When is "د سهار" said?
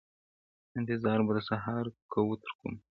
1.35-1.85